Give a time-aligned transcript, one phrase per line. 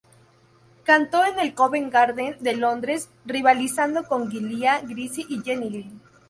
[0.83, 6.01] Cantó en el Covent Garden de Londres, rivalizando con Giulia Grisi y Jenny Lind.